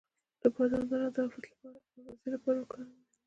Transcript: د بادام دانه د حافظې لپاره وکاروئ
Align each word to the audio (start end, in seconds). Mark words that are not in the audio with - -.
د 0.41 0.43
بادام 0.55 0.83
دانه 0.89 1.09
د 1.15 1.17
حافظې 1.97 2.27
لپاره 2.33 2.57
وکاروئ 2.59 2.99